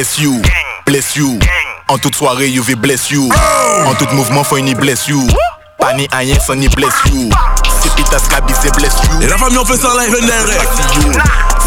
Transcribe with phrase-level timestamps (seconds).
[0.00, 0.40] bless you,
[0.86, 1.38] bless you.
[1.88, 3.30] En toute soirée, you vais bless you.
[3.84, 5.28] En tout mouvement, faut une bless you.
[5.78, 7.28] Pas ni rien sans ni bless you.
[7.82, 9.20] C'est pitas bise bless you.
[9.20, 10.70] Et la famille, on fait ça live and direct.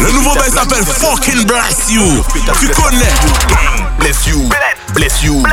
[0.00, 2.24] Le nouveau bail s'appelle Fucking Bless You.
[2.58, 3.12] Tu connais.
[4.00, 4.48] Bless you,
[4.94, 5.44] bless you.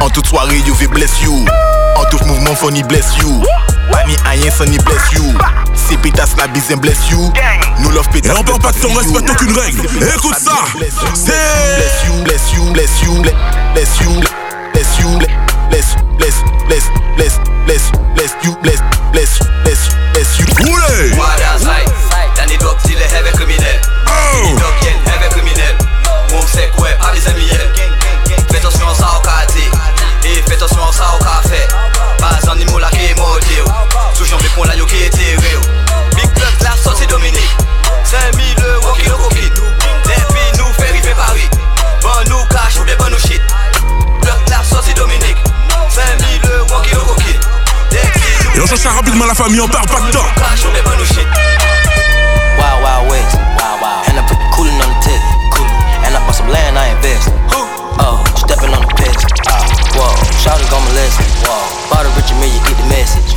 [0.00, 1.44] En toute soirée, you vais bless you.
[1.96, 3.42] En tout mouvement, faut ni bless you.
[3.90, 5.24] Pas ni rien sans ni bless you.
[5.74, 7.32] C'est pétasse la bise bless you.
[7.80, 8.32] Nous love pétasse.
[8.32, 9.86] Et on perd pas de son, respecte aucune règle.
[10.14, 10.64] Écoute ça.
[11.14, 11.32] C'est.
[11.76, 14.20] Bless you, bless you, bless you, bless you,
[14.72, 15.18] bless you,
[15.70, 16.34] bless, bless,
[16.68, 16.84] bless,
[17.16, 18.80] bless, bless, bless you, bless,
[19.12, 20.46] bless, bless, bless you.
[20.60, 21.14] Roulez.
[21.14, 21.84] Voilà, sai.
[22.34, 23.80] T'as des doigts, il est heavy criminel.
[24.06, 24.10] Oh.
[24.44, 25.76] Il doit bien heavy criminel.
[26.34, 27.48] On sait quoi, pas les amis.
[49.36, 50.24] Famille, on perd pas de temps.
[50.40, 51.28] cash ou des bonnes shit.
[52.56, 53.36] Wild Wild West.
[53.60, 54.00] Wild Wild.
[54.08, 55.20] And I put the coolin' on the tip.
[55.52, 55.76] Coolin'.
[56.08, 57.28] And I bought some land, I invest.
[58.00, 59.12] Oh, stepping on the piss.
[59.52, 59.60] Ah,
[59.92, 60.08] whoa,
[60.40, 61.20] shout it on my list.
[61.44, 61.52] Whoa,
[61.92, 63.36] bought a rich million, get the message.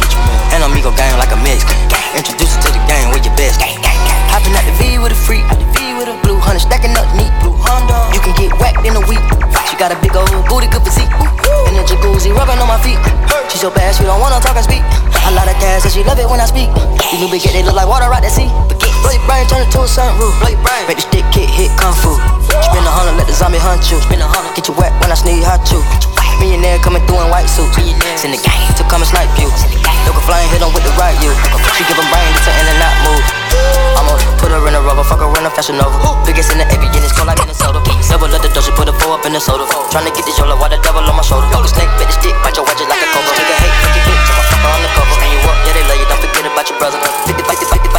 [0.56, 1.76] And I'm go gang like a Mexican.
[2.16, 3.60] Introduce you to the game with your best.
[4.32, 5.44] Hopping out the V with a freak.
[5.52, 7.32] The V with a blue hunter, stacking up neat.
[7.44, 8.08] Blue Honda.
[8.16, 9.24] You can get whacked in a week.
[9.68, 11.12] She got a big old booty, good physique.
[11.68, 13.00] In the jacuzzi, rubbing on my feet.
[13.52, 14.84] She so bad, she don't wanna talk and speak.
[15.30, 16.74] A lot of gas, and she love it when I speak.
[17.14, 18.50] These new big they look like water out the sea.
[19.06, 20.34] Blow your brain, turn it to a sunroof.
[20.42, 20.90] Blow your brain.
[20.90, 22.18] Make the stick kick, hit kung fu.
[22.50, 24.02] Spin a hundred, let the zombie hunt you.
[24.02, 25.86] Spin a hundred, get you wet when I sneeze, hot you.
[26.42, 27.78] Millionaire coming through in white suits.
[28.18, 29.54] Send the gang to come and snipe you.
[30.10, 31.30] Look a flying, hit 'em with the right you.
[31.78, 33.24] She give 'em brain, it's an in and out move.
[34.02, 35.94] I'ma put her in a rubber, fuck her in a fashion over.
[36.26, 37.86] Biggest in the AB, and it's cold like Minnesota.
[38.10, 39.70] Never let the doja put a four up in the soda.
[39.94, 41.46] Tryna get this yola why the devil on my shoulder.
[41.54, 43.32] Fuck a snake, bit the stick, bite your watch it like a cobra.
[43.38, 45.19] Nigga hate, fuck your bitch, I'm a fucker on the cover.
[45.20, 46.08] Bring you up, yeah, they love you.
[46.08, 47.00] Don't forget about your brother.
[47.28, 47.99] 50, 50, 50, 50.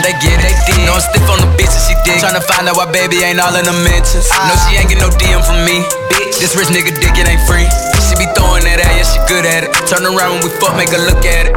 [0.03, 0.85] they get it, they did.
[0.85, 2.19] No, I'm stiff on the bitch and she dig.
[2.21, 4.27] Tryna find out why baby ain't all in the mentions.
[4.47, 5.81] No, she ain't get no DM from me.
[6.13, 7.67] Bitch, this rich nigga dick, it ain't free.
[8.09, 9.71] She be throwing that at, yeah, she good at it.
[9.87, 11.53] Turn around when we fuck, make her look at it.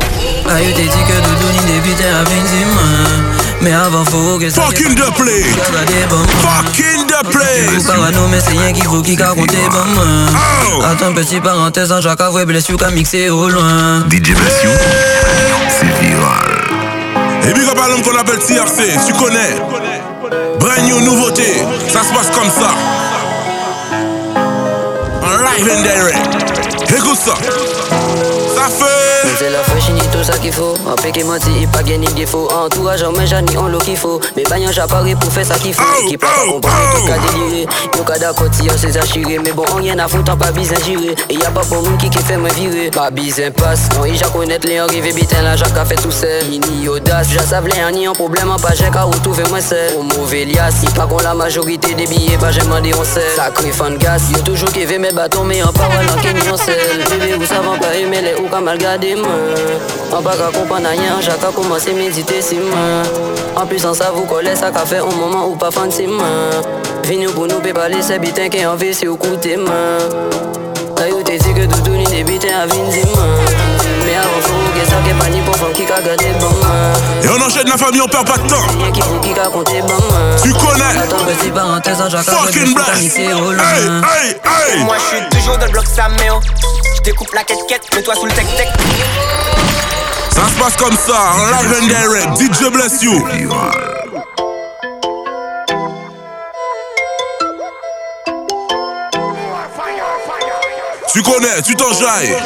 [0.46, 4.62] Ah, yo t'ai dit que Doudou ni débutait à 26 Mais avant faut que ça
[4.62, 5.42] Fucking the play.
[6.44, 7.84] Fucking the place.
[7.86, 9.46] parano mais c'est rien qu'il faut qu'il compte bon
[10.76, 10.82] Oh.
[10.84, 14.70] Attends petit parenthèse en Jacques Avoué blesse you qu'a mixé au loin DJ Bless You,
[15.68, 16.63] c'est viral.
[17.46, 19.56] Et up à l'homme qu'on appelle TRC, tu connais.
[20.58, 22.70] Brand new nouveauté, ça se passe comme ça.
[25.22, 26.18] En live and direct.
[26.96, 27.34] Écoute ça.
[28.54, 30.03] Ça fait.
[30.24, 30.74] La tout ça qu'il faut.
[30.86, 33.68] En paix qui menti, il pas gagné de défaut Entourage en main, j'en ai en
[33.68, 34.20] l'eau qu'il faut.
[34.36, 35.82] Mais bagnon j'apparais pour faire ça qu'il faut.
[35.86, 36.98] Oh, Équipe pas oh, comprendre, oh.
[36.98, 39.38] tout cas déliré Yo kada côté, on s'est assuré.
[39.44, 41.98] Mais bon, on rien à foutre, on pas besoin gérer Et y'a pas pour monde
[41.98, 42.90] qui qui fait me virer.
[42.90, 46.10] Pas besoin passe, non, il j'ai connaître les arrivés bitin là, j'ai qu'à fait tout
[46.10, 46.44] seul.
[46.48, 49.94] Ni audace, j'ai savais un ni un problème En pas j'ai qu'à retrouver moi seul.
[49.98, 53.36] Au mauvais lias, si pas qu'on la majorité des billets Pas j'ai demandé on sait.
[53.36, 56.48] Sacré fan gas, yo toujours qui veut mes bâtons Mais en parole en qui ni
[56.50, 56.78] on sait.
[57.10, 59.28] Bébé, vous savez pas aimer les ou comme mal garder moi
[60.16, 63.02] On pas qu'à comprendre rien, j'ai qu'à commencer à méditer si moi
[63.56, 66.06] En plus en ça vous collez ça qu'a fait un moment ou pas fan si
[66.06, 66.24] moi
[67.02, 69.74] Vini pour nous pépaler c'est bitin qui en vie si au côté moi
[71.02, 73.24] Ayo t'es dit que tout ni des bitins à vin moi
[74.06, 76.50] Mais avant faut que ça qui pas ni pour femme qui qu'a gardé bon
[77.22, 78.92] Et on enchaîne la famille, on perd pas de temps.
[78.92, 79.98] Qui faut qui qu'a compté bon
[80.42, 81.02] Tu connais.
[81.02, 83.18] Attends petit parenthèse en Jacques Fucking blast.
[83.18, 84.84] Hey, hey, hey.
[84.84, 86.40] Moi je suis toujours dans le bloc Saméo.
[86.96, 88.68] Je découpe la quête-quête, mets-toi sous le tech-tech.
[90.34, 92.36] Ça se passe comme ça, en live and direct.
[92.40, 93.24] DJ Bless You.
[101.12, 102.36] Tu connais, tu t'enjailles.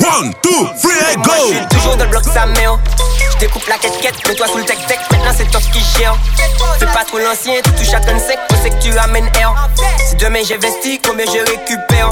[0.00, 0.50] One, two,
[0.82, 1.46] three, Moi je go.
[1.48, 2.78] suis toujours dans le bloc Saméo.
[3.32, 4.98] Je découpe la quête-quête, mets-toi sous le tech-tech.
[5.10, 6.16] Maintenant c'est toi qui gère.
[6.78, 9.54] Fais pas trop l'ancien, tu touches à ton sec, on sait que tu ramènes air.
[10.08, 12.10] Si demain j'investis, combien je récupère?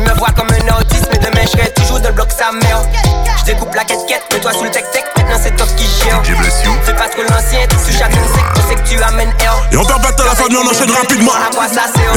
[0.00, 2.50] Tu me vois comme un autiste, mais demain je serai toujours dans le bloc sa
[2.52, 2.80] mère.
[3.38, 6.24] Je découpe la quête-quête, mets-toi sous le tech-tech, maintenant c'est toi qui gère.
[6.24, 6.72] DJ Bless You.
[6.84, 9.52] Fais pas trop l'ancien, tu à ton sec, on sait que tu ramènes air.
[9.70, 11.32] Et on perd pas de temps la famille, on enchaîne rapidement.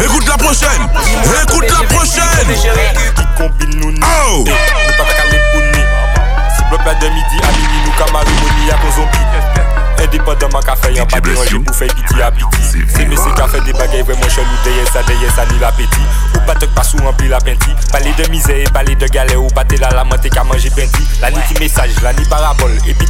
[0.01, 0.88] Écoute la prochaine.
[1.44, 2.47] Écoute la prochaine.
[3.15, 4.38] Qui combine nous Oh.
[4.38, 6.56] Nous pas caler pour nous.
[6.56, 9.52] Si bloc de midi à minuit nous camarimoni à ton zombie.
[10.03, 12.81] Indépendamment qu'a fait un pas déranger pour faire pitié à pitié.
[12.94, 16.01] C'est monsieur qui a fait des bagailles vraiment chelou derrière ça, derrière ça ni l'appétit.
[16.35, 17.69] Ou pas te pas sous rempli la penti.
[17.91, 21.07] Parler de misère, parler de galère ou pas t'es là la montée qu'à manger penti.
[21.21, 22.77] La nuit ti message, la nuit parabole.
[22.85, 23.07] Et puis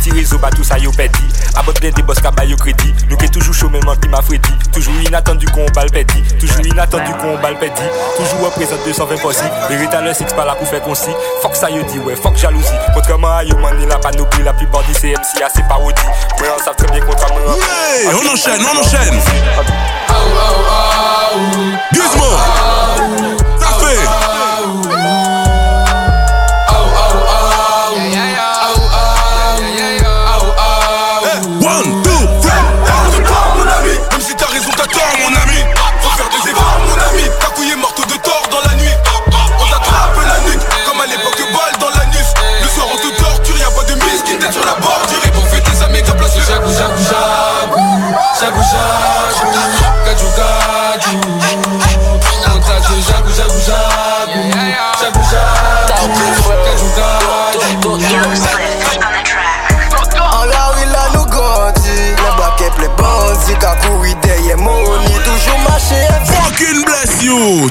[0.52, 1.20] tout ça yo pédi.
[1.56, 2.94] Abandonner des boss qui yo crédit.
[3.10, 4.50] Nous qui toujours chaud même qui m'a frédi.
[4.72, 6.24] Toujours inattendu qu'on balle pédi.
[6.40, 7.82] Toujours inattendu qu'on balle pédi.
[8.18, 9.44] Toujours représente 220 possi.
[9.70, 11.14] Vérité le six pas là pour faire concis.
[11.42, 12.68] Fuck ça yo dit ouais, fuck jalousie.
[12.94, 16.02] Contrairement à yo man, la panoplie la plupart du CMC a ses parodies.
[16.40, 17.56] Moi on savent très bien contre moi.
[17.56, 19.20] Ouais, on enchaîne, on enchaîne.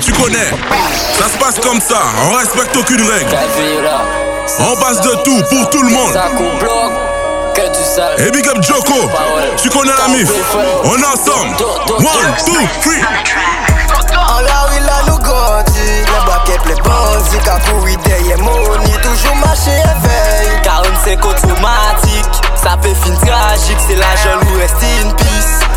[0.03, 0.51] Tu connais.
[1.19, 2.01] Ça se passe comme ça.
[2.29, 3.37] On respecte aucune règle.
[4.59, 6.19] On passe de tout pour tout le monde.
[8.19, 9.09] Et big up Joko.
[9.57, 10.31] Tu connais la mif.
[10.85, 11.55] On est ensemble.
[11.99, 13.03] One, two, three.
[14.15, 19.37] En la rue là nous grandit Les baquets, les bandits Qu'a couru derrière money Toujours
[19.37, 20.33] marché éveil
[20.63, 25.72] 45 automatique, ça fait fin tragique, c'est la in peace.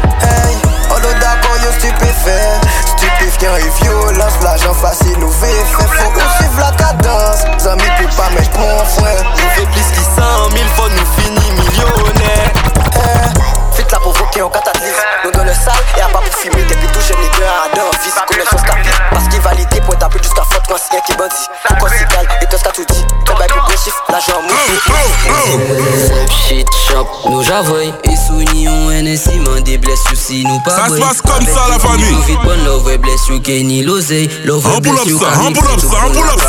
[27.55, 30.89] Shop, nous j'avoue Et souni on NSI, man des bless you si nous pas Ça
[30.89, 32.05] se passe comme ça, la famille?
[32.05, 35.31] filles, Vite bon love bless you Kenny l'oseille Love On pull bless up you ça,
[35.31, 36.39] pull up pull up.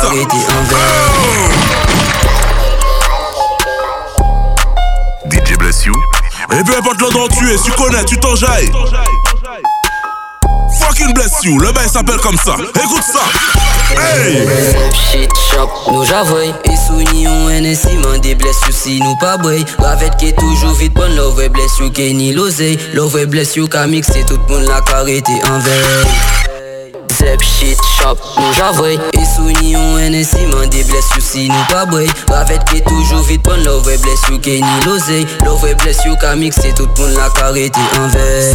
[5.29, 5.93] DJ bless you.
[6.53, 8.71] Et peu importe l'endroit où tu es, tu connais, tu t'enjailles.
[11.17, 11.57] Bless you.
[11.57, 12.55] Le bail s'appelle comme ça.
[12.75, 13.23] Écoute ça.
[13.99, 14.47] Hey.
[14.93, 19.37] Shit shop, nous j'avoue Et souni on NSI, man des bless you si nous pas
[19.37, 23.67] boy Ravette qui est toujours vite bon Love bless you Kenny l'oseille Love bless you
[23.67, 26.36] Camix C'est tout le monde la carité envers
[27.17, 31.65] Zep shit shop, nous j'avoue Et souni on NSI, man des bless you si nous
[31.69, 36.05] pas boy Ravette qui est toujours vite bon Love bless you Kenny l'oseille Love bless
[36.05, 38.53] you Camix C'est tout le monde la carité envers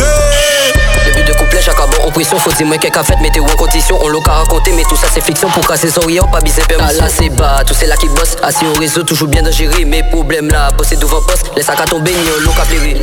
[1.05, 3.99] Début de couplet, chaque bon en pression, faut dire moi qu'un fait, mettez-vous en condition,
[4.01, 5.49] on l'a qu'à raconter, mais tout ça c'est fiction.
[5.51, 7.03] Pour casser son rien, pas biser permission.
[7.03, 9.85] Là c'est bas, tout c'est là qui bosse, assis au réseau, toujours bien de gérer
[9.85, 12.97] mes problèmes là, bosser devant poste, les sacs à tomber, ni lot qu'à plairer.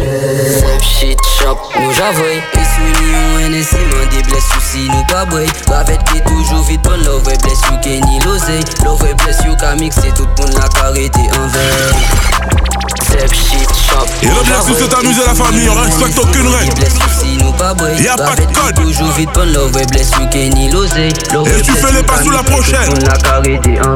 [0.81, 6.03] Shit shop, nous j'avoue, et souni on NSI, man bless soucis, nous pas boy, Ravette
[6.05, 10.13] qui est toujours vite bon, love bless you, Kenny l'oseille, love bless you, Camix, c'est
[10.13, 11.93] tout le monde la carité envers.
[13.09, 14.05] Zep shit shop.
[14.21, 15.69] Et le bless you, c'est amuser la famille.
[15.69, 16.73] On respecte aucune règle.
[18.03, 18.75] Y'a pas de code.
[18.75, 22.43] Toujours vite bon love bless you Kenny l'oseille Et tu fais les pas sous la
[22.43, 22.93] prochaine.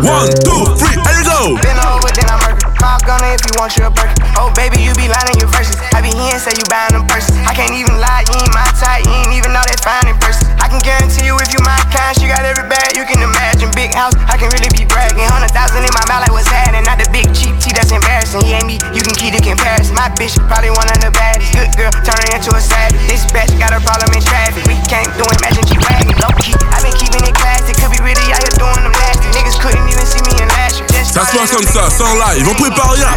[0.04, 1.56] One, two, three, here you go.
[1.62, 2.78] Been over, then I'm murdered.
[2.80, 4.13] Call gunner if you want your burger.
[4.40, 5.78] Oh, baby, you be lying your verses.
[5.94, 7.38] I be here and say you buying them purses.
[7.46, 9.06] I can't even lie, you ain't my type.
[9.06, 10.50] You ain't even know that fine in person.
[10.58, 13.70] I can guarantee you if you my kind, she got every bag you can imagine.
[13.78, 15.26] Big house, I can really be bragging.
[15.30, 16.82] Hundred thousand in my mouth, like what's happening?
[16.88, 18.42] Not the big cheap tea, that's embarrassing.
[18.42, 19.94] He ain't me, you can keep the comparison.
[19.94, 21.54] My bitch probably one of the baddest.
[21.54, 22.98] Good girl, turn her into a savage.
[23.06, 24.66] This bitch got a problem in traffic.
[24.66, 26.16] We can't do it, imagine G wagon.
[26.18, 27.76] Low key, I been keeping it classy.
[27.78, 29.30] Could be really out here doing them nasty.
[29.36, 30.90] Niggas couldn't even see me in last year.
[30.90, 32.48] Just Ça se passe comme ça, sans live.
[32.50, 33.08] On prépare rien.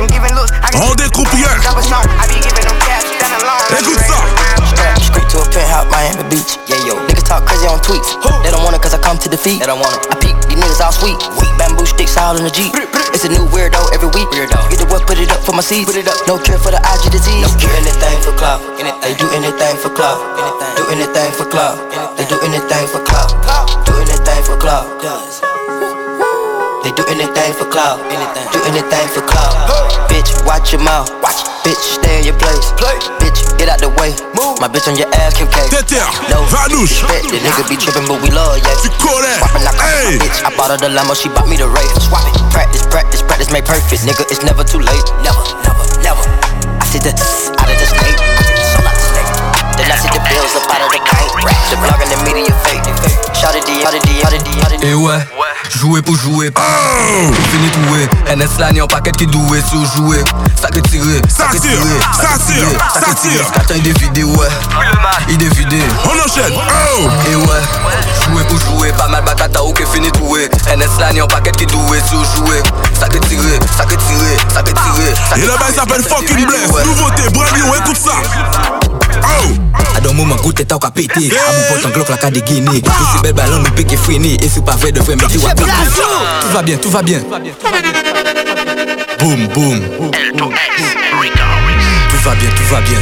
[0.00, 1.48] On découpe rien.
[1.60, 2.00] Écoute ça.
[5.00, 6.58] Street to a penthouse, Miami Beach.
[6.66, 6.94] Yeah, yo.
[7.06, 8.16] Niggas talk crazy on tweets.
[8.42, 9.60] They don't want it cause I come to defeat.
[9.60, 10.08] They don't want it.
[10.10, 11.18] I peek, these niggas all sweet.
[11.58, 12.72] Bamboo sticks all in the Jeep.
[13.12, 14.28] It's a new weirdo every week.
[14.32, 14.56] Weirdo.
[14.70, 15.86] Get the what, put it up for my seeds.
[15.86, 16.16] Put it up.
[16.26, 17.42] No cure for the IG disease.
[17.44, 17.68] No cure.
[17.68, 18.62] Do anything for clout.
[19.02, 20.18] They do anything for clout.
[20.76, 21.76] Do anything for clout.
[22.16, 23.36] They do anything for clout.
[23.84, 25.49] Do anything for clout.
[26.80, 28.00] They do anything for clout.
[28.08, 28.46] Anything.
[28.56, 29.52] Do anything for clout.
[30.08, 31.12] Bitch, watch your mouth.
[31.20, 31.44] Watch.
[31.60, 32.72] Bitch, stay in your place.
[32.80, 34.16] Bitch, bitch, get out the way.
[34.32, 34.56] Move.
[34.64, 35.60] My bitch on your ass, Kim K.
[36.32, 37.04] No, Vanouche.
[37.04, 38.72] bet the nigga be trippin', but we love, yeah.
[38.80, 39.36] Tu connais.
[39.44, 40.16] Swappin' like Hey.
[40.16, 40.40] my bitch.
[40.40, 41.84] I bought her the Lambo, she bought me the Ray.
[42.00, 42.32] Swap it.
[42.48, 44.00] Practice, practice, practice, make perfect.
[44.08, 45.04] Nigga, it's never too late.
[45.20, 46.24] Never, never, never.
[46.80, 47.12] I see the
[47.60, 48.16] out of the snake.
[48.16, 49.28] I see the soul out the snake.
[49.76, 51.28] Then I see the bills up out of the bank.
[51.68, 52.84] The blog and the media fake.
[53.36, 54.40] Shout it, D, D, D,
[54.80, 54.88] D.
[54.88, 55.20] Et ouais,
[55.78, 56.50] jouer pour jouer.
[57.50, 58.36] Fini tout ouais.
[58.36, 60.22] NS ni en paquet qui doué sur jouer.
[60.60, 61.80] Ça que tirer, Ça que tire,
[62.16, 63.46] ça que tire, ça tire.
[63.46, 64.48] Scatter, il dévidé, ouais.
[65.28, 65.78] Il dévidé.
[66.04, 66.52] On enchaîne.
[66.54, 67.08] Oh.
[67.30, 67.44] Et ouais,
[68.24, 70.48] jouer pour jouer, pas mal bakata ou que fini tout ouais.
[70.76, 72.62] NS ni en paquet qui doué sur jouer.
[72.98, 75.14] Ça que tirer, ça que tirer, ça que tirer.
[75.28, 75.74] ça Et bail tirer.
[75.74, 76.46] s'appelle Fucking.
[76.46, 76.84] Bless.
[76.84, 78.79] Nouveauté, brand new, écoute ça.
[79.22, 82.30] A don mouman gout teta ou ka pete A mou pot an glok la ka
[82.34, 85.38] degene Ou si bel balon nou peke frene E sou pa vre de vre meti
[85.42, 86.00] wap pete
[86.40, 87.20] Tout va bien, tout va bien.
[89.20, 89.80] Boum, boum.
[90.36, 90.50] Tout
[92.24, 92.98] va bien, tout va bien.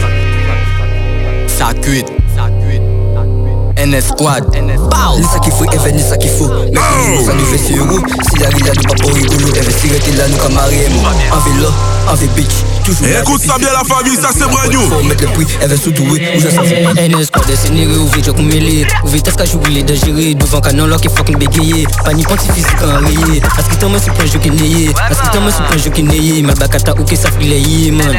[1.47, 2.05] Ça cuit.
[3.79, 4.45] NS Squad.
[5.17, 7.79] Ni sa ki fwe, even ni sa ki fwo Mek nou sa nou fe si
[7.79, 11.01] euro Si la rila nou pa pou rigolo Investi rete la nou ka mari emo
[11.09, 11.71] Anve lo,
[12.11, 12.68] anve bitch Toujours Et
[13.21, 14.81] écoute ça bien la famille, ça c'est brand new.
[14.81, 18.07] Faut mettre le prix, elle veut sous doué Ou je fous NS kwa desenere ou
[18.09, 21.85] ve jok mele Ou ve teska choubile de jere Devan kanon lor ki fucking begeye
[22.05, 25.69] Pa ni panti fizik an reye Askitan mwen sou pren joki neye Askitan mwen sou
[25.69, 28.17] pren joki neye Ma bakata ou ke sa frile ye man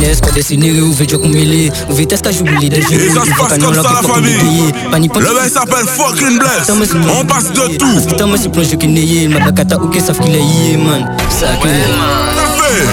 [0.00, 3.36] NS desenere ou ve jok mele Ou ve teska choubile de Et jere ça se
[3.38, 4.72] passe comme ça la famille.
[4.72, 6.70] Le bail s'appelle Fucking Bless.
[6.70, 7.98] On passe de tout.
[7.98, 11.08] Askitan mwen sou pren joki neye Ma bakata ou ke sa frile ye man
[11.40, 12.39] Sa ke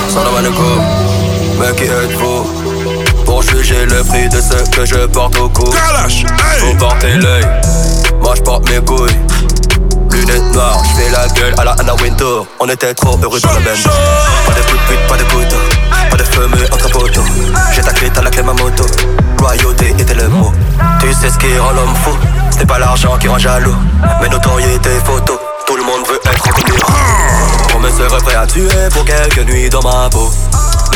[0.10, 0.81] Sans la mannequin,
[1.60, 2.46] mais qui êtes-vous
[3.25, 5.65] Pour juger le prix de ce que je porte au cou.
[5.65, 6.24] Kalash.
[6.62, 7.46] Vous portez l'œil,
[8.19, 9.15] moi je porte mes couilles.
[10.12, 12.48] Lunettes noires, je fais la gueule à la Anna Wintour.
[12.60, 13.65] On était trop heureux dans la bande
[14.46, 15.62] Pas de coups de pute, pas de couteau.
[16.10, 17.22] Pas de fumée entre poteaux.
[17.75, 18.86] J'ai ta clé, t'as la clé ma moto.
[19.39, 20.51] Royauté était le mot.
[21.00, 22.17] Tu sais ce qui rend l'homme fou.
[22.57, 23.75] C'est pas l'argent qui rend jaloux.
[24.22, 26.79] Mais notoriété photo Tout le monde veut être reconnu
[27.75, 30.31] On me serait prêt à tuer pour quelques nuits dans ma peau.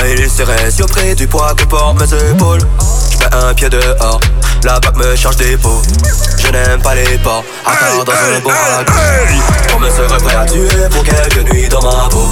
[0.02, 2.62] Mais il serait surpris du poids que portent mes épaules.
[3.12, 4.22] J'mets un pied dehors,
[4.64, 5.82] la bague me change des peaux.
[6.38, 8.88] Je n'aime pas les porcs, à part dans un bon rack
[9.76, 12.26] On me serait prêt à tuer pour quelques nuits dans ma peau.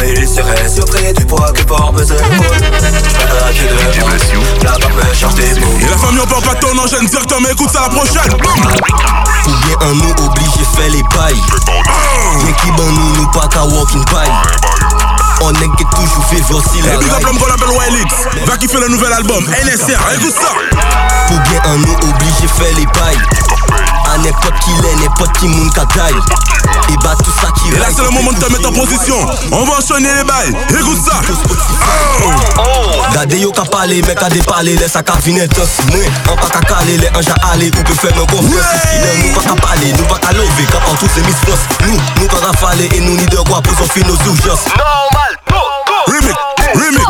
[0.00, 2.56] Mais il serait surpris du poids que portent mes épaules.
[2.68, 4.30] J'mets un pied dehors,
[4.62, 5.76] la bague me change des peaux.
[5.80, 7.48] Et la famille, on parle pas de ton enchaîne directement.
[7.50, 8.32] Écoute ça la prochaine.
[9.46, 11.38] Ou bien un nou oblige fè les bail
[12.44, 15.03] Yen ki ban nou nou pa ka walking by
[15.42, 18.14] On nèg ki toujou fè vosi la Et big up l'homme qu'on appelle Wilix.
[18.46, 19.44] Va kiffer le nouvel album.
[19.44, 20.00] NSR.
[20.16, 20.52] Écoute ça.
[21.30, 23.18] Ou bien un nou oblige fè les bail
[24.12, 26.14] A n'importe qui l'est, n'importe qui moun ka daille
[26.90, 29.16] Et bah tout ça qui Et là, c'est le moment de te mettre en position.
[29.50, 30.54] On va enchaîner les bails.
[30.78, 31.20] Écoute ça.
[32.58, 33.02] Oh.
[33.14, 36.48] Gade yo ka pale, mec a depale Le sa ka vine tos Mwen, an pa
[36.50, 39.56] ka kale, le anja ale Ou pe fè men konfians Ici, nan nou pa ka
[39.62, 42.88] pale, nou pa ka love Ka an tout se mis flos Nou, nou ka rafale
[42.90, 45.33] E nou ni de kwa pou son fin nos urjans Normal,
[46.14, 46.34] Remix.
[46.74, 47.04] Remix.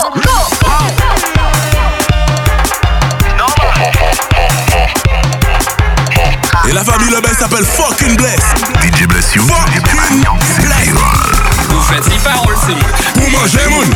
[6.67, 8.41] Et la famille, le bail s'appelle Fucking Bless.
[8.81, 9.43] DJ Bless You.
[9.47, 9.95] Fucking Bless.
[11.71, 13.91] Ou fèt si parol se moun Pour manger, moun.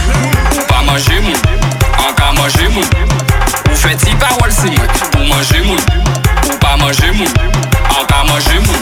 [0.53, 1.37] Ou pa manje moun
[1.99, 2.85] An ka manje moun
[3.71, 5.81] Ou fèt si parol se moun Ou manje moun
[6.51, 7.33] Ou pa manje moun
[7.97, 8.81] An ka manje moun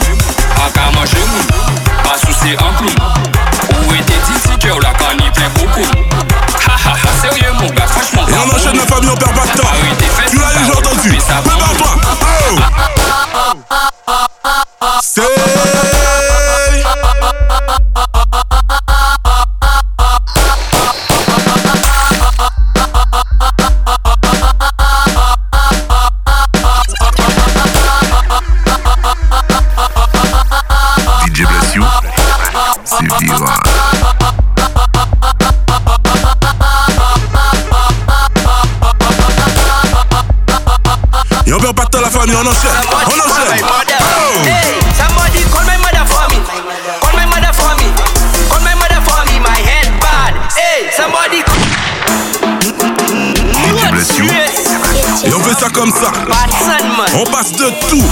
[0.65, 1.47] An ka manje moun
[2.03, 3.16] Pa sou
[9.23, 9.66] enchaîne la
[42.37, 42.45] on.
[42.45, 42.71] On enchaîne.
[44.45, 46.39] Hey, somebody call my mother for me.
[47.01, 47.89] Call my mother for me.
[48.51, 49.39] Call my mother for me.
[49.41, 50.35] My head bad.
[50.57, 51.43] Hey, somebody.
[53.65, 54.27] DJ Bless You.
[55.25, 56.13] Et on fait ça comme ça.
[57.15, 58.05] On passe de tout.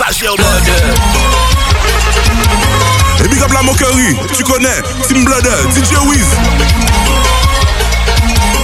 [0.00, 0.94] Know to exagère.
[3.22, 4.16] Et big up la moquerie.
[4.34, 4.82] Tu connais.
[5.06, 6.26] Team Blooder, DJ Wiz.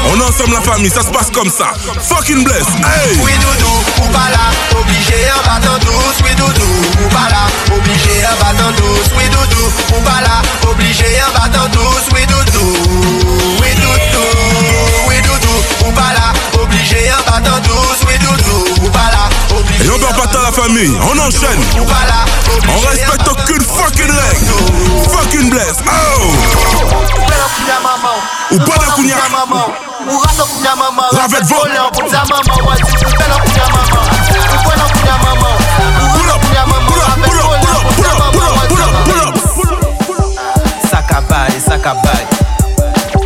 [0.09, 1.75] On est ensemble la famille, ça se passe comme ça.
[2.00, 2.66] Fucking bless.
[2.78, 3.19] Hey.
[3.23, 4.50] Oui doudou, ou pas là,
[4.81, 9.66] obligé en battant douce, oui doudou, ou pas là, obligé en battant douce, oui doudou,
[9.97, 12.35] ou pas là, obligé en battant douce, oui doudou,
[20.56, 21.60] famille, on enchaîne.
[21.76, 24.54] On respecte aucune fucking règle.
[25.10, 25.75] Fucking bless.
[25.86, 26.32] Oh!
[28.52, 29.16] Ou pas d'akounia.
[31.12, 31.42] Lavez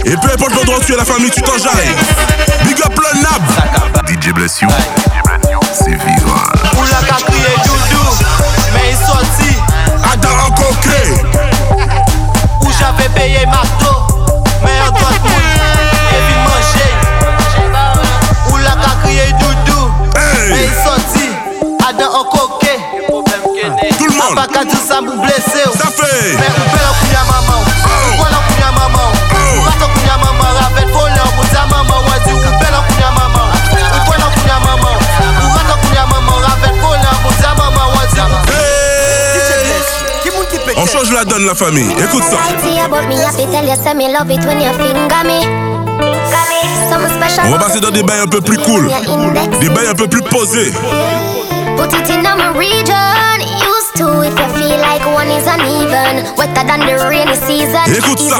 [0.04, 1.42] Et peu importe l'endroit où tu es la famille, tu.
[2.64, 3.42] Big up le nab.
[4.08, 4.68] DJ bless you.
[5.72, 6.58] C'est viral.
[6.78, 8.08] Oula ka kriye doudou,
[8.74, 9.56] mais il sorti.
[10.12, 11.10] Ada en coquet.
[12.62, 13.96] Où j'avais payé marteau,
[14.64, 16.92] mais en doit et vite manger.
[18.52, 19.82] Oula ka kriye doudou,
[20.50, 21.26] mais il sorti.
[21.88, 22.78] Adam en coquet.
[23.98, 24.34] Tout le monde.
[24.34, 25.62] Pas qu'à dire ça vous blessé.
[25.78, 26.36] Ça fait.
[26.36, 26.59] Mais
[41.20, 41.90] la donne la famille.
[42.02, 42.38] Écoute ça.
[47.44, 48.90] On va passer dans des bails un peu plus cool.
[49.60, 50.72] Des bails un peu plus posés.
[51.76, 53.40] Put it in my region.
[53.40, 56.24] Used to if you feel like one is uneven.
[56.36, 57.84] Wetter than the rainy season.
[57.86, 58.38] Écoute ça.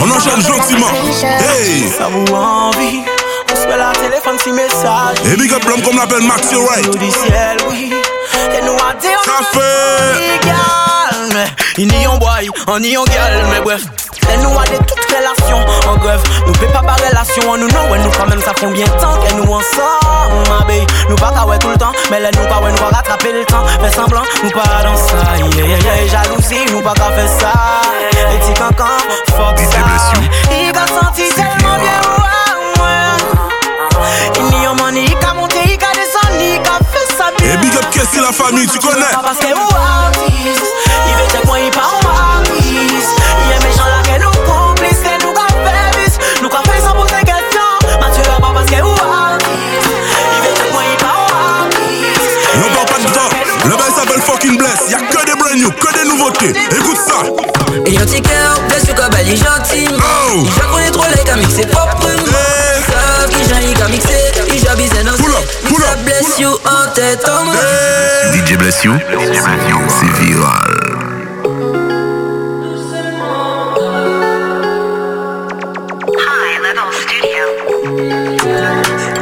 [0.00, 0.92] On enchaîne gentiment.
[1.22, 1.88] Hey.
[1.98, 3.02] Ça vous envie?
[3.50, 5.18] On se fait la téléphone si message.
[5.32, 6.88] Et big up l'homme qu'on l'appelle Maxi Wright.
[6.98, 7.10] du
[11.74, 11.84] ciel, oui.
[11.84, 11.88] Et nous a dit on Ça fait.
[11.88, 11.88] égal.
[11.88, 13.44] Mais il n'y en boy, on y en gueule.
[13.50, 13.82] Mais bref.
[14.32, 16.22] Et nous a de toutes relations en grève.
[16.46, 19.16] Nous paie pas par relation, on nous non, nous quand même ça font bien temps
[19.20, 20.86] que nous ensemble, ma baby.
[21.08, 23.44] Nous pas ouais tout le temps, mais là nous pas ouais, nous pas rattraper le
[23.44, 23.64] temps.
[23.82, 25.16] Fais semblant, nous pas dans ça,
[25.56, 26.06] yeah, yeah, yeah.
[26.08, 27.52] Jalousie, nous pas qu'à faire ça.
[28.00, 28.84] Et petit cancan,
[29.36, 29.78] fuck ça.
[30.50, 32.00] Il a senti tellement bien,
[38.02, 39.04] Et up Kessie la famille, tu connais.
[39.12, 39.52] Parce que il
[41.14, 42.66] veut te quoi il part en artiste.
[42.66, 45.32] Il est méchant là que nous complices, que nous
[45.64, 47.68] fait bis, nous fait sans poser question.
[48.00, 48.94] Mathieu là parce que ou
[50.34, 51.70] il veut te quoi il part en.
[51.70, 53.30] Et parle pas de temps.
[53.66, 54.90] Le bail s'appelle fucking bless.
[54.90, 56.52] Y'a que des brand new, que des nouveautés.
[56.76, 57.22] Écoute ça.
[57.86, 58.84] Et un petit cœur, blesse
[59.24, 59.88] il est gentil.
[59.92, 60.42] Oh.
[60.42, 62.11] Il trop les qu'à mixer propre.
[67.20, 68.32] Main.
[68.32, 68.92] DJ bless you.
[69.88, 70.72] C'est viral.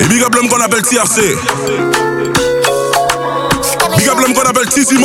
[0.00, 1.36] Et big up l'homme qu'on appelle TRC.
[3.96, 4.98] Big up l'homme qu'on appelle Tizi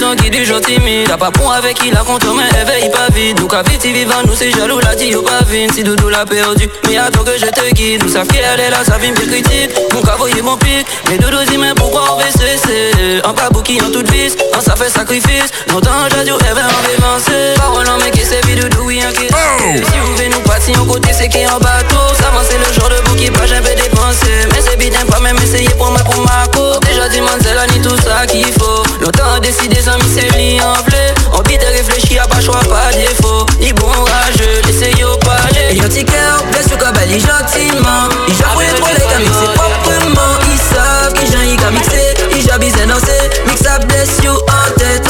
[0.00, 3.38] Donc qui du gentil T'as pas bon avec qui la compte mais éveille pas vite.
[3.38, 6.24] Nous qu'à vite vivant nous c'est jaloux la dit au pas vite Si Doudou l'a
[6.24, 8.02] perdu mais attends que je te guide.
[8.02, 9.70] Nous savons qu'elle est là ça vient bien critique.
[9.92, 10.86] Mon cas voyez mon pic.
[11.08, 13.20] Mais Doudou dit mais pourquoi on veut cesser?
[13.24, 15.50] En pas bouki en toute vis En ça fait sacrifice.
[15.68, 19.02] Longtemps j'ai dit elle va en avancer Parole en mec et c'est vide Doudou oui
[19.06, 22.14] en qui Si vous venez nous passer en côté c'est qui en bateau.
[22.18, 24.48] Ça c'est le genre de bouki pas j'aime dépenser.
[24.50, 26.69] Mais c'est bien pas même essayer pour moi pour ma cour
[27.12, 28.82] C'est là ni tout ça qu'il faut.
[29.00, 33.46] Longtemps décidé sans mis c'est li en à pas choix pas défaut.
[33.60, 38.08] Ni bon rageux laissez yo parler Et petit cœur blesse le cabal gentiment.
[38.28, 40.38] Il j'avoue trop les gars mixer proprement.
[40.52, 42.14] Ils savent qu'ils j'en y mixé.
[42.36, 45.08] Ils j'abise dansé Mix ça bless you en tête.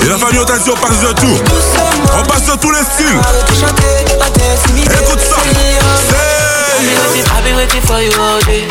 [0.00, 1.38] Et la famille on t'a dit on passe de tout.
[2.16, 3.20] On passe de tous les styles.
[4.84, 5.36] Écoute ça.
[7.36, 8.68] I've been waiting for you all day.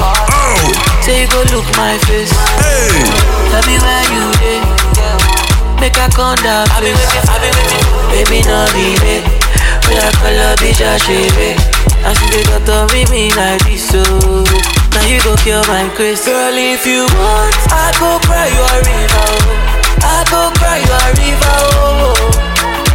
[1.03, 1.05] Oh.
[1.05, 2.31] Say you go look my face.
[2.63, 3.03] Hey.
[3.51, 4.61] Tell me where you dey.
[5.83, 6.63] Make a come down.
[6.71, 7.83] I've waiting, I've waiting.
[8.07, 9.19] Baby, no be me.
[9.91, 11.59] We are color bitch, I shave it.
[12.07, 16.23] I see got to meet me like this, so now you go kill my grace.
[16.25, 19.27] Girl, if you want, I go cry you a river.
[19.27, 20.07] Oh.
[20.07, 21.55] I go cry you a river.
[21.83, 22.15] Oh.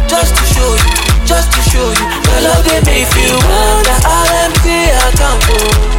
[0.09, 0.89] Just to show you,
[1.29, 2.05] just to show you.
[2.25, 3.97] Your love they me feel wonder.
[4.01, 5.45] I'll empty account.
[5.53, 5.98] Oh.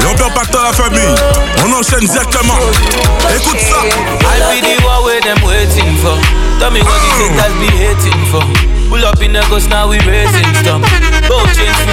[0.00, 1.14] Et on perd pas de temps la famille.
[1.64, 2.58] On enchaîne directement.
[3.34, 3.76] Écoute ça.
[3.82, 6.18] I'll be the one where them waiting for.
[6.58, 8.42] Tell me what these haters be hating for.
[8.88, 10.80] Pull up in the ghost now we raising stuff.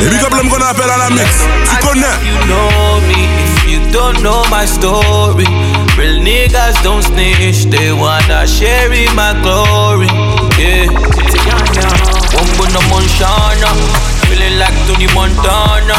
[0.01, 1.45] Et big up l'homme qu'on appelle à la mix.
[1.69, 2.05] Tu connais.
[2.23, 5.45] You know me if you don't know my story.
[5.97, 7.65] Real niggas don't snitch.
[7.69, 10.07] They wanna share in my glory.
[10.57, 10.87] Yeah.
[12.33, 14.14] Wombo no Monshana.
[14.45, 15.97] Feeling like Tony Montana.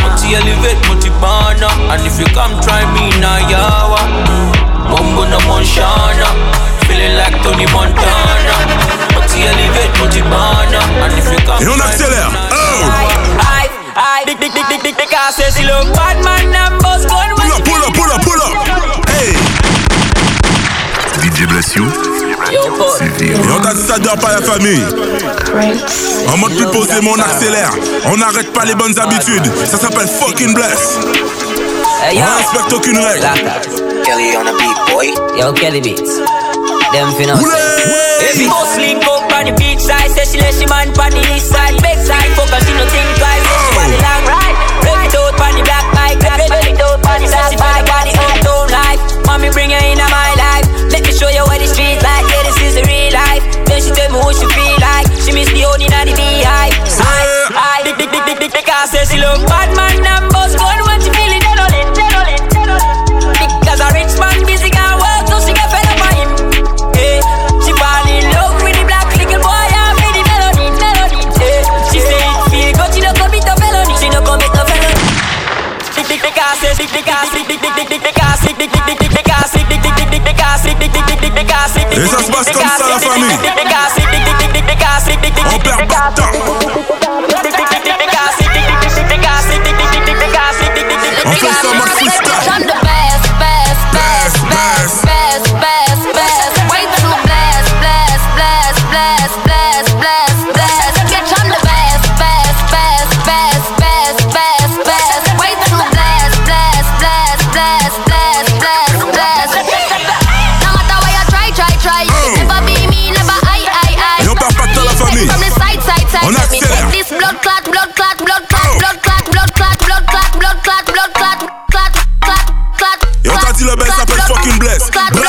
[0.00, 1.68] Multi elevate, multi banner.
[1.92, 4.00] And if you come try me now, yawa.
[4.88, 6.24] Wombo no Monshana.
[6.24, 6.88] Uh.
[6.88, 8.56] Feeling like Tony Montana.
[9.12, 10.80] Multi elevate, multi banner.
[11.04, 12.32] And if you come Et on accélère.
[12.32, 12.88] Oh!
[15.52, 17.34] Say look bad man, gun.
[17.36, 18.52] Pull up, pull up, pull up, pull up.
[19.10, 19.36] Hey!
[21.20, 22.21] DJ bless you.
[22.52, 22.58] Et
[23.56, 24.84] on t'a dit ça dort pas la famille.
[26.28, 27.70] En mode plus posé, mais on accélère.
[28.06, 29.50] On n'arrête pas les bonnes habitudes.
[29.70, 30.98] Ça s'appelle fucking bless.
[32.14, 33.26] On respecte aucune règle.
[34.04, 35.14] Kelly on a beat, boy.
[35.38, 36.20] Yo, Kelly Beats.
[36.92, 37.34] Them finna
[38.36, 41.22] you go sleep up on the beach side, say she let she man on the
[41.34, 43.08] east side, big side, focus, she no think
[55.22, 56.74] she miss the only in the beehive.
[56.98, 60.26] I, I, big, big, big, big, big, big, I say she look bad man, and
[60.34, 62.98] boss gun when she feel it, dead on it, dead on it, dead on it.
[63.62, 66.30] Because a rich man busy got work, so she get fed up on him.
[66.98, 67.22] Hey,
[67.62, 71.22] she fall in love with the black little boy and with the melody, melody.
[71.38, 71.62] Hey,
[71.94, 75.06] she say it feel good, she no commit a felony, she no commit a felony.
[75.94, 78.58] Big big big ass, big big ass, big big big big big big ass, big
[78.58, 80.90] big big big big big ass, big big big big big big ass, big big
[80.90, 83.38] big big big big ass, big big Et ça se passe comme ça la famille.
[83.38, 84.01] big big ass, big big big
[86.10, 86.81] stop.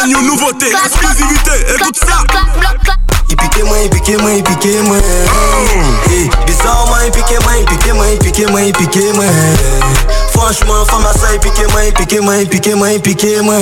[0.03, 1.51] Brand new nouveauté, exclusivité.
[1.79, 2.17] Écoute ça.
[3.29, 4.97] Il piquait moi, il piquait moi, il piquait moi.
[6.11, 9.23] Eh, bizarrement, il piquait moi, il piquait moi, il piquait moi, il piquait moi.
[10.33, 13.41] Franchement, femme à ça, il piquait moi, il piquait moi, il piquait moi, il piquait
[13.41, 13.55] moi.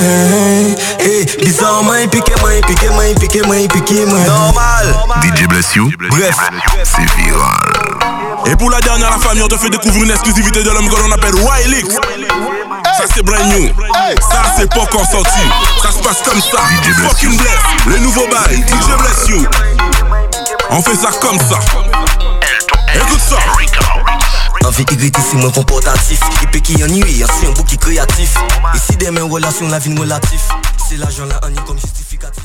[1.38, 4.18] Bizarrement, il piquait moi, il piquait moi, il piquait moi, il piquait moi.
[4.26, 4.96] Normal.
[5.22, 5.92] DJ bless you.
[6.10, 6.36] Bref,
[6.82, 7.72] c'est viral.
[8.46, 10.96] Et pour la dernière, la famille, on te fait découvrir une exclusivité de l'homme que
[10.96, 11.94] l'on appelle Wilix.
[12.96, 13.68] Ça c'est brand new.
[14.20, 15.40] Ça c'est pas encore sorti.
[15.82, 16.58] Ça se passe comme ça.
[17.08, 17.58] Fucking bless.
[17.86, 18.58] Le nouveau bail.
[18.58, 19.46] DJ bless you.
[20.70, 21.58] On fait ça comme ça.
[22.94, 23.36] Écoute ça.
[24.66, 26.20] Envie irrité, c'est moins comportatif.
[26.42, 28.36] Il peut qui ennuie, c'est un bouc qui créatif.
[28.74, 30.40] Ici, des mains relation, la vie relative.
[30.88, 32.44] C'est l'argent là, on y comme justificatif.